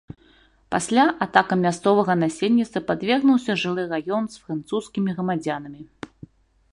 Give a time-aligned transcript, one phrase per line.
[0.75, 5.81] Пасля атакам мясцовага насельніцтва падвергнуўся жылы раён з французскімі грамадзянамі.